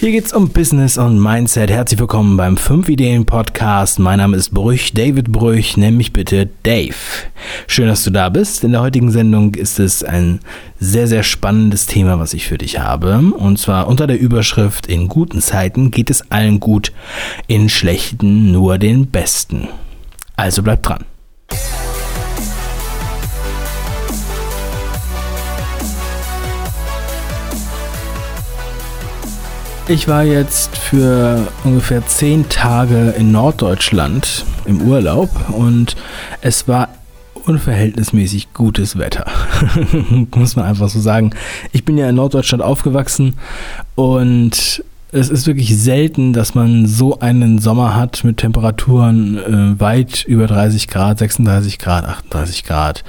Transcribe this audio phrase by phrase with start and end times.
[0.00, 1.70] Hier geht's um Business und Mindset.
[1.70, 3.98] Herzlich willkommen beim 5 Ideen Podcast.
[3.98, 5.76] Mein Name ist Brüch, David Brüch.
[5.76, 6.94] Nenn mich bitte Dave.
[7.66, 8.64] Schön, dass du da bist.
[8.64, 10.40] In der heutigen Sendung ist es ein
[10.78, 13.18] sehr, sehr spannendes Thema, was ich für dich habe.
[13.18, 16.92] Und zwar unter der Überschrift In guten Zeiten geht es allen gut,
[17.46, 19.68] in schlechten nur den Besten.
[20.34, 21.04] Also bleib dran.
[29.90, 35.96] Ich war jetzt für ungefähr zehn Tage in Norddeutschland im Urlaub und
[36.42, 36.90] es war
[37.44, 39.26] unverhältnismäßig gutes Wetter.
[40.36, 41.32] Muss man einfach so sagen.
[41.72, 43.34] Ich bin ja in Norddeutschland aufgewachsen
[43.96, 50.24] und es ist wirklich selten, dass man so einen Sommer hat mit Temperaturen äh, weit
[50.24, 53.04] über 30 Grad, 36 Grad, 38 Grad.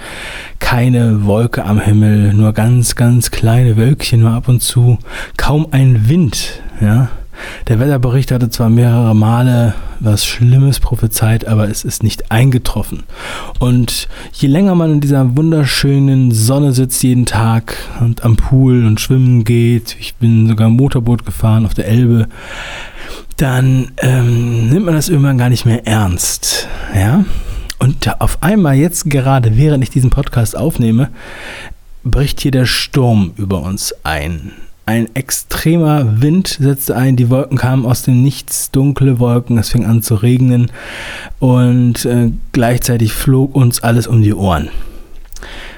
[0.59, 4.97] Keine Wolke am Himmel, nur ganz, ganz kleine Wölkchen nur ab und zu.
[5.37, 7.09] Kaum ein Wind, ja.
[7.67, 13.03] Der Wetterbericht hatte zwar mehrere Male was Schlimmes prophezeit, aber es ist nicht eingetroffen.
[13.59, 19.00] Und je länger man in dieser wunderschönen Sonne sitzt jeden Tag und am Pool und
[19.00, 22.28] schwimmen geht, ich bin sogar Motorboot gefahren auf der Elbe,
[23.38, 26.67] dann ähm, nimmt man das irgendwann gar nicht mehr ernst.
[26.95, 27.26] Ja?
[27.80, 31.09] Und auf einmal, jetzt gerade, während ich diesen Podcast aufnehme,
[32.03, 34.52] bricht hier der Sturm über uns ein.
[34.92, 39.86] Ein extremer Wind setzte ein, die Wolken kamen aus dem Nichts, dunkle Wolken, es fing
[39.86, 40.70] an zu regnen
[41.39, 44.67] und äh, gleichzeitig flog uns alles um die Ohren.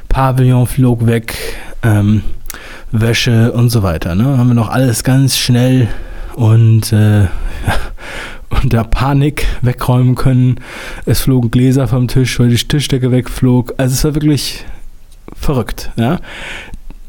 [0.10, 1.36] Pavillon flog weg,
[1.84, 2.24] ähm,
[2.92, 4.16] Wäsche und so weiter.
[4.16, 4.36] Ne?
[4.40, 5.90] Haben wir noch alles ganz schnell
[6.34, 7.28] und äh,
[8.64, 10.56] unter Panik wegräumen können.
[11.06, 13.76] Es flogen Gläser vom Tisch, weil die Tischdecke wegflog.
[13.78, 14.66] Also es war wirklich
[15.36, 15.92] verrückt.
[15.98, 16.20] Ja?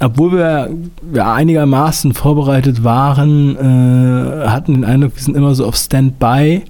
[0.04, 0.70] Obwohl wir
[1.12, 6.62] ja, einigermaßen vorbereitet waren, äh, hatten den Eindruck, wir sind immer so auf Standby.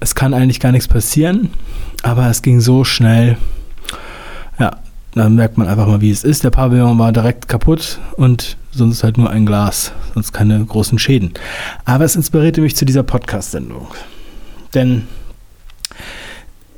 [0.00, 1.50] Es kann eigentlich gar nichts passieren,
[2.02, 3.36] aber es ging so schnell.
[4.58, 4.76] Ja,
[5.14, 6.44] dann merkt man einfach mal, wie es ist.
[6.44, 11.32] Der Pavillon war direkt kaputt und sonst halt nur ein Glas, sonst keine großen Schäden.
[11.84, 13.88] Aber es inspirierte mich zu dieser Podcast-Sendung.
[14.74, 15.08] Denn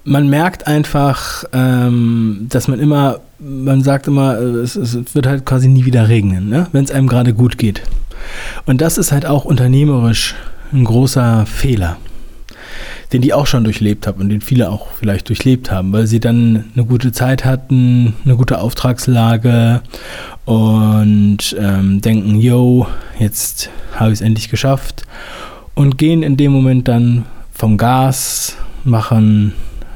[0.04, 5.68] man merkt einfach, ähm, dass man immer, man sagt immer, es, es wird halt quasi
[5.68, 6.68] nie wieder regnen, ne?
[6.72, 7.82] wenn es einem gerade gut geht.
[8.66, 10.34] Und das ist halt auch unternehmerisch
[10.72, 11.96] ein großer Fehler,
[13.12, 16.20] den die auch schon durchlebt haben und den viele auch vielleicht durchlebt haben, weil sie
[16.20, 19.82] dann eine gute Zeit hatten, eine gute Auftragslage
[20.44, 22.86] und ähm, denken, yo,
[23.18, 25.04] jetzt habe ich es endlich geschafft
[25.74, 29.54] und gehen in dem Moment dann vom Gas, machen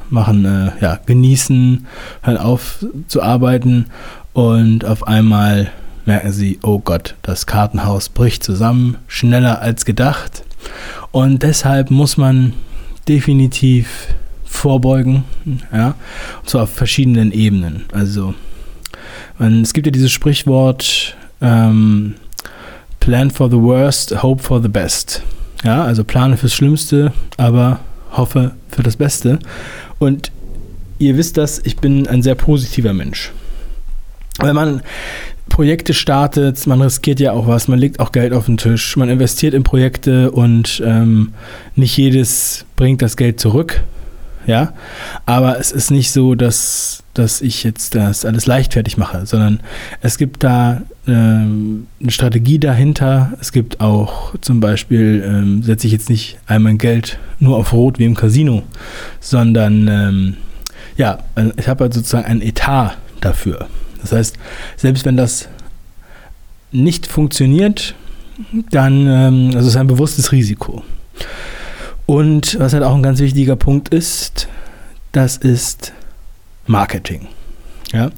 [0.09, 1.85] machen, äh, ja, genießen,
[2.21, 3.87] hören auf zu arbeiten
[4.33, 5.71] und auf einmal
[6.05, 10.43] merken sie, oh Gott, das Kartenhaus bricht zusammen, schneller als gedacht.
[11.11, 12.53] Und deshalb muss man
[13.07, 14.07] definitiv
[14.43, 15.23] vorbeugen,
[15.73, 15.95] ja,
[16.41, 17.85] und zwar auf verschiedenen Ebenen.
[17.91, 18.33] Also,
[19.37, 22.15] man, es gibt ja dieses Sprichwort, ähm,
[22.99, 25.21] Plan for the worst, hope for the best.
[25.63, 27.79] Ja, also plane fürs Schlimmste, aber
[28.11, 29.37] hoffe für das Beste.
[30.05, 30.31] Und
[30.99, 33.31] ihr wisst das, ich bin ein sehr positiver Mensch.
[34.39, 34.81] Wenn man
[35.49, 39.09] Projekte startet, man riskiert ja auch was, man legt auch Geld auf den Tisch, man
[39.09, 41.33] investiert in Projekte und ähm,
[41.75, 43.83] nicht jedes bringt das Geld zurück.
[44.47, 44.73] Ja,
[45.25, 49.59] aber es ist nicht so, dass, dass ich jetzt das alles leichtfertig mache, sondern
[50.01, 53.33] es gibt da ähm, eine Strategie dahinter.
[53.41, 57.97] Es gibt auch zum Beispiel, ähm, setze ich jetzt nicht einmal Geld nur auf Rot
[57.97, 58.63] wie im Casino,
[59.19, 60.37] sondern ähm,
[60.97, 63.67] ja, äh, ich habe halt sozusagen ein Etat dafür.
[64.01, 64.37] Das heißt,
[64.77, 65.49] selbst wenn das
[66.71, 67.95] nicht funktioniert,
[68.69, 70.83] dann ähm, also ist ein bewusstes Risiko.
[72.05, 74.47] Und was halt auch ein ganz wichtiger Punkt ist,
[75.11, 75.93] das ist
[76.67, 77.27] Marketing.
[77.91, 78.11] Ja?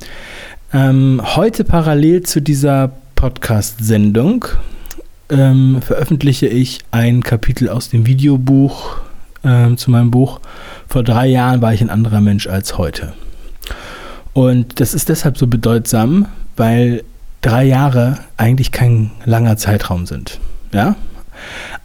[0.73, 4.45] Ähm, heute parallel zu dieser Podcast-Sendung
[5.29, 8.97] ähm, veröffentliche ich ein Kapitel aus dem Videobuch
[9.43, 10.39] ähm, zu meinem Buch.
[10.87, 13.13] Vor drei Jahren war ich ein anderer Mensch als heute.
[14.33, 17.03] Und das ist deshalb so bedeutsam, weil
[17.41, 20.39] drei Jahre eigentlich kein langer Zeitraum sind.
[20.71, 20.95] Ja?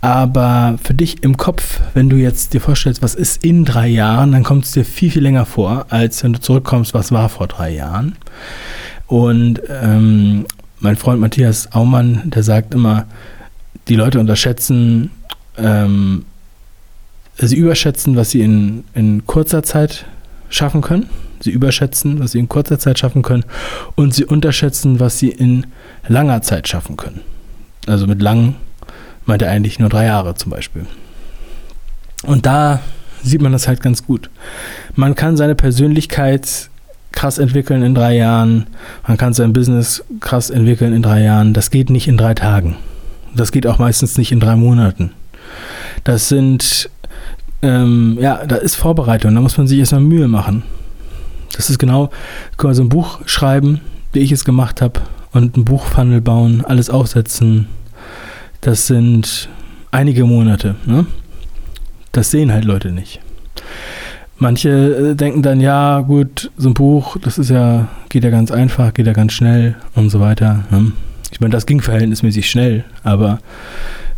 [0.02, 4.32] Aber für dich im Kopf, wenn du jetzt dir vorstellst, was ist in drei Jahren,
[4.32, 7.46] dann kommt es dir viel, viel länger vor, als wenn du zurückkommst, was war vor
[7.46, 8.16] drei Jahren.
[9.06, 10.44] Und ähm,
[10.80, 13.06] mein Freund Matthias Aumann, der sagt immer,
[13.86, 15.12] die Leute unterschätzen,
[15.56, 16.24] ähm,
[17.38, 20.04] sie überschätzen, was sie in, in kurzer Zeit
[20.48, 21.08] schaffen können.
[21.38, 23.44] Sie überschätzen, was sie in kurzer Zeit schaffen können.
[23.94, 25.66] Und sie unterschätzen, was sie in
[26.08, 27.20] langer Zeit schaffen können.
[27.86, 28.56] Also mit lang
[29.26, 30.86] meinte eigentlich nur drei Jahre zum Beispiel.
[32.24, 32.80] Und da
[33.22, 34.30] sieht man das halt ganz gut.
[34.94, 36.70] Man kann seine Persönlichkeit
[37.12, 38.66] krass entwickeln in drei Jahren.
[39.06, 41.52] Man kann sein Business krass entwickeln in drei Jahren.
[41.52, 42.76] Das geht nicht in drei Tagen.
[43.34, 45.12] Das geht auch meistens nicht in drei Monaten.
[46.04, 46.90] Das sind,
[47.62, 49.34] ähm, ja, da ist Vorbereitung.
[49.34, 50.62] Da muss man sich erstmal Mühe machen.
[51.54, 52.08] Das ist genau,
[52.56, 53.80] kann man so ein Buch schreiben,
[54.12, 55.00] wie ich es gemacht habe,
[55.32, 57.68] und ein Buchfunnel bauen, alles aufsetzen.
[58.62, 59.48] Das sind
[59.90, 60.76] einige Monate.
[60.86, 61.04] Ne?
[62.12, 63.20] Das sehen halt Leute nicht.
[64.38, 68.52] Manche äh, denken dann, ja, gut, so ein Buch, das ist ja, geht ja ganz
[68.52, 70.64] einfach, geht ja ganz schnell und so weiter.
[70.70, 70.92] Ne?
[71.32, 73.40] Ich meine, das ging verhältnismäßig schnell, aber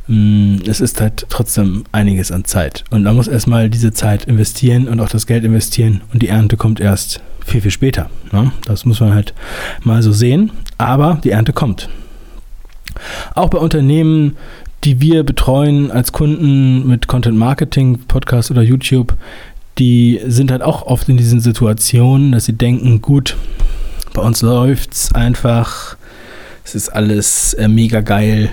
[0.08, 2.84] mh, mm, es ist halt trotzdem einiges an Zeit.
[2.90, 6.58] Und man muss erstmal diese Zeit investieren und auch das Geld investieren und die Ernte
[6.58, 8.10] kommt erst viel, viel später.
[8.30, 8.52] Ne?
[8.66, 9.32] Das muss man halt
[9.84, 11.88] mal so sehen, aber die Ernte kommt.
[13.34, 14.36] Auch bei Unternehmen,
[14.84, 19.14] die wir betreuen als Kunden mit Content Marketing, Podcast oder YouTube,
[19.78, 23.36] die sind halt auch oft in diesen Situationen, dass sie denken, gut,
[24.12, 25.96] bei uns läuft es einfach,
[26.64, 28.50] es ist alles äh, mega geil.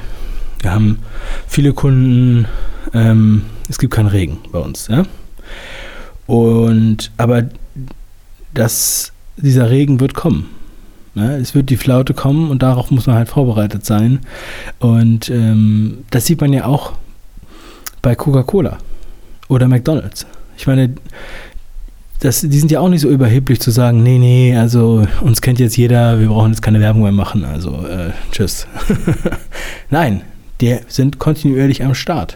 [0.62, 1.00] Wir haben
[1.48, 2.48] viele Kunden,
[2.94, 5.04] ähm, es gibt keinen Regen bei uns, ja.
[6.28, 7.44] Und aber
[8.54, 10.50] das, dieser Regen wird kommen.
[11.14, 14.20] Ja, es wird die Flaute kommen und darauf muss man halt vorbereitet sein.
[14.80, 16.94] Und ähm, das sieht man ja auch
[18.02, 18.78] bei Coca-Cola
[19.50, 20.26] oder McDonald's.
[20.58, 20.94] Ich meine,
[22.22, 25.60] das, die sind ja auch nicht so überheblich zu sagen, nee, nee, also uns kennt
[25.60, 28.68] jetzt jeder, wir brauchen jetzt keine Werbung mehr machen, also äh, tschüss.
[29.90, 30.22] Nein,
[30.62, 32.36] die sind kontinuierlich am Start.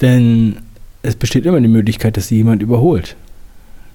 [0.00, 0.58] Denn
[1.02, 3.16] es besteht immer die Möglichkeit, dass sie jemand überholt.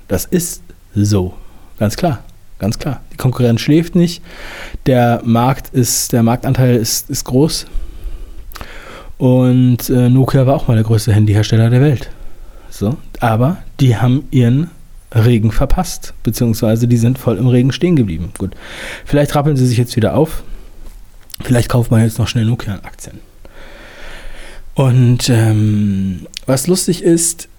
[0.10, 0.62] Das ist
[0.94, 1.34] so,
[1.80, 2.24] ganz klar,
[2.64, 3.02] ganz klar.
[3.12, 4.24] Die Konkurrenz schläft nicht,
[4.86, 7.66] der Markt ist, der Marktanteil ist, ist groß.
[9.18, 12.10] Und äh, Nokia war auch mal der größte Handyhersteller der Welt.
[12.70, 14.72] So, aber die haben ihren
[15.14, 18.32] Regen verpasst, beziehungsweise die sind voll im Regen stehen geblieben.
[18.38, 18.56] Gut,
[19.06, 20.44] vielleicht rappeln sie sich jetzt wieder auf.
[21.42, 23.20] Vielleicht kauft man jetzt noch schnell Nokia-Aktien.
[24.74, 27.50] Und ähm, was lustig ist,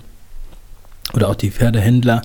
[1.13, 2.23] Oder auch die Pferdehändler.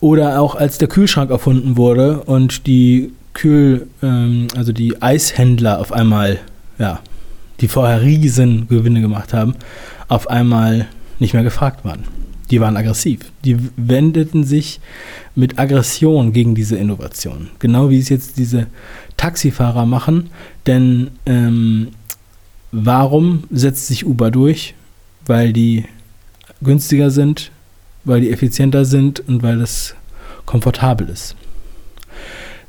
[0.00, 5.92] Oder auch als der Kühlschrank erfunden wurde und die Kühl, ähm, also die Eishändler auf
[5.92, 6.38] einmal,
[6.78, 7.00] ja,
[7.60, 9.54] die vorher riesen Gewinne gemacht haben,
[10.08, 10.86] auf einmal
[11.18, 12.04] nicht mehr gefragt waren.
[12.50, 13.20] Die waren aggressiv.
[13.44, 14.80] Die wendeten sich
[15.34, 17.48] mit Aggression gegen diese Innovation.
[17.58, 18.68] Genau wie es jetzt diese
[19.16, 20.30] Taxifahrer machen.
[20.66, 21.88] Denn ähm,
[22.72, 24.74] warum setzt sich Uber durch?
[25.28, 25.84] weil die
[26.62, 27.52] günstiger sind,
[28.04, 29.94] weil die effizienter sind und weil es
[30.46, 31.36] komfortabel ist.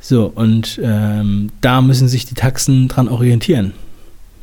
[0.01, 3.74] So, und ähm, da müssen sich die Taxen dran orientieren.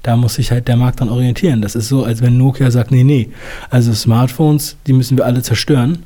[0.07, 1.61] Da muss sich halt der Markt dran orientieren.
[1.61, 3.29] Das ist so, als wenn Nokia sagt, nee, nee,
[3.71, 6.05] also Smartphones, die müssen wir alle zerstören,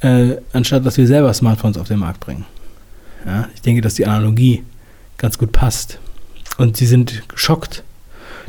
[0.00, 2.44] äh, anstatt dass wir selber Smartphones auf den Markt bringen.
[3.24, 4.64] Ja, ich denke, dass die Analogie
[5.16, 5.98] ganz gut passt.
[6.58, 7.84] Und sie sind geschockt,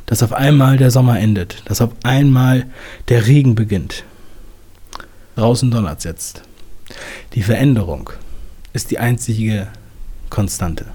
[0.05, 2.65] dass auf einmal der Sommer endet, dass auf einmal
[3.07, 4.03] der Regen beginnt.
[5.37, 6.41] Draußen donnert jetzt.
[7.35, 8.09] Die Veränderung
[8.73, 9.67] ist die einzige
[10.29, 10.87] Konstante.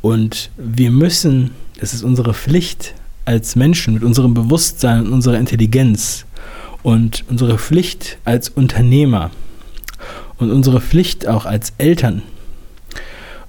[0.00, 2.94] Und wir müssen, es ist unsere Pflicht
[3.30, 6.24] als Menschen mit unserem Bewusstsein und unserer Intelligenz
[6.82, 9.30] und unsere Pflicht als Unternehmer
[10.38, 12.22] und unsere Pflicht auch als Eltern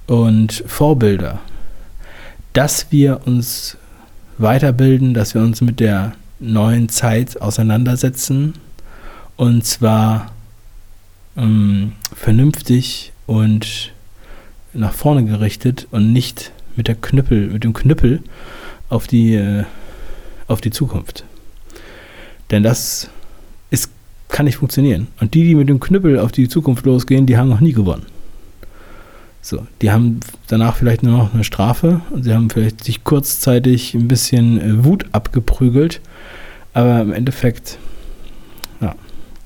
[0.06, 1.40] und Vorbilder,
[2.52, 3.76] dass wir uns
[4.38, 8.54] weiterbilden, dass wir uns mit der neuen Zeit auseinandersetzen.
[9.36, 10.30] Und zwar
[11.36, 13.92] ähm, vernünftig und
[14.74, 18.22] nach vorne gerichtet und nicht mit der Knüppel, mit dem Knüppel
[18.92, 19.64] auf die, äh,
[20.48, 21.24] auf die Zukunft.
[22.50, 23.08] Denn das
[23.70, 23.90] ist,
[24.28, 25.08] kann nicht funktionieren.
[25.18, 28.06] Und die, die mit dem Knüppel auf die Zukunft losgehen, die haben noch nie gewonnen.
[29.40, 33.94] So, die haben danach vielleicht nur noch eine Strafe und sie haben vielleicht sich kurzzeitig
[33.94, 36.00] ein bisschen äh, Wut abgeprügelt,
[36.74, 37.78] aber im Endeffekt
[38.80, 38.94] ja,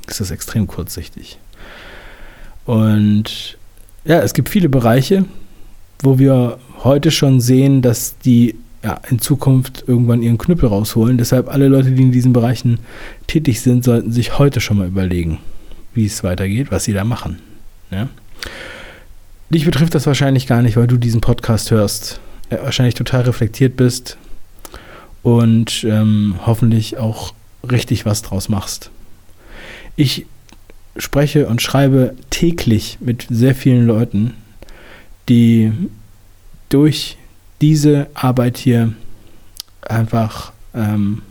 [0.06, 1.38] ist das extrem kurzsichtig.
[2.66, 3.56] Und
[4.04, 5.24] ja, es gibt viele Bereiche,
[6.02, 11.18] wo wir heute schon sehen, dass die ja, in Zukunft irgendwann ihren Knüppel rausholen.
[11.18, 12.78] Deshalb alle Leute, die in diesen Bereichen
[13.26, 15.38] tätig sind, sollten sich heute schon mal überlegen,
[15.92, 17.40] wie es weitergeht, was sie da machen.
[17.90, 18.08] Ja?
[19.50, 24.18] Dich betrifft das wahrscheinlich gar nicht, weil du diesen Podcast hörst, wahrscheinlich total reflektiert bist
[25.24, 27.34] und ähm, hoffentlich auch
[27.68, 28.92] richtig was draus machst.
[29.96, 30.26] Ich
[30.96, 34.34] spreche und schreibe täglich mit sehr vielen Leuten,
[35.28, 35.72] die
[36.68, 37.16] durch
[37.60, 38.92] diese Arbeit hier
[39.82, 41.22] einfach ähm,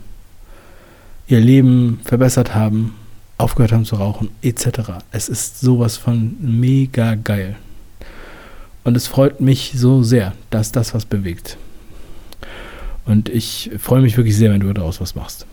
[1.28, 2.94] ihr Leben verbessert haben,
[3.38, 4.68] aufgehört haben zu rauchen, etc.
[5.10, 7.56] Es ist sowas von mega geil.
[8.84, 11.56] Und es freut mich so sehr, dass das was bewegt.
[13.04, 15.46] Und ich freue mich wirklich sehr, wenn du daraus was machst.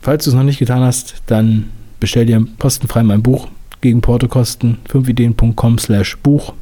[0.00, 3.48] Falls du es noch nicht getan hast, dann bestell dir postenfrei mein Buch
[3.80, 6.52] gegen Portokosten 5ideen.com slash Buch.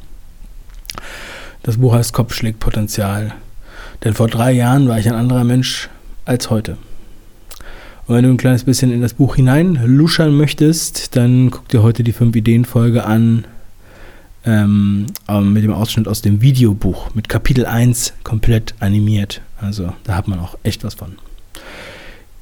[1.63, 3.33] Das Buch heißt Kopf schlägt Potenzial.
[4.03, 5.89] Denn vor drei Jahren war ich ein anderer Mensch
[6.25, 6.77] als heute.
[8.05, 11.83] Und wenn du ein kleines bisschen in das Buch hinein luschern möchtest, dann guck dir
[11.83, 13.45] heute die 5-Ideen-Folge an
[14.45, 15.07] ähm,
[15.41, 19.41] mit dem Ausschnitt aus dem Videobuch mit Kapitel 1 komplett animiert.
[19.59, 21.17] Also da hat man auch echt was von.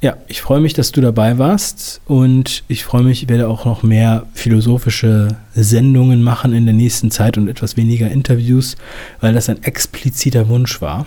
[0.02, 3.66] Ja, ich freue mich, dass du dabei warst und ich freue mich, ich werde auch
[3.66, 8.76] noch mehr philosophische Sendungen machen in der nächsten Zeit und etwas weniger Interviews,
[9.22, 11.06] weil das ein expliziter Wunsch war,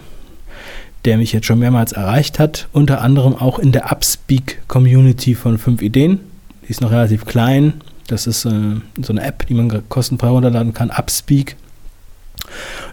[1.05, 5.59] der mich jetzt schon mehrmals erreicht hat, unter anderem auch in der Upspeak Community von
[5.59, 6.21] 5 Ideen.
[6.67, 7.75] Die ist noch relativ klein.
[8.09, 8.51] Das ist äh,
[9.01, 11.57] so eine App, die man kostenfrei runterladen kann, Upspeak.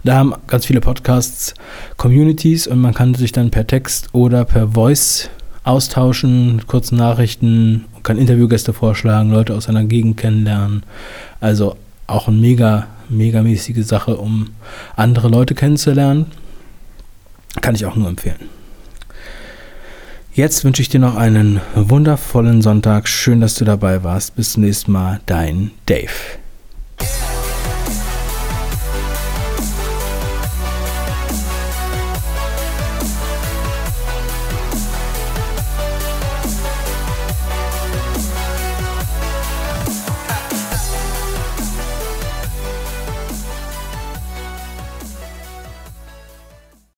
[0.03, 1.53] Da haben ganz viele Podcasts
[1.97, 5.29] Communities und man kann sich dann per Text oder per Voice
[5.65, 10.83] austauschen, kurzen Nachrichten, kann Interviewgäste vorschlagen, Leute aus einer Gegend kennenlernen.
[11.41, 11.75] Also
[12.07, 14.51] auch eine mega, mega mäßige Sache, um
[14.95, 16.27] andere Leute kennenzulernen.
[17.61, 18.49] Kann ich auch nur empfehlen.
[20.33, 23.07] Jetzt wünsche ich dir noch einen wundervollen Sonntag.
[23.07, 24.35] Schön, dass du dabei warst.
[24.35, 25.21] Bis zum nächsten Mal.
[25.25, 26.11] Dein Dave.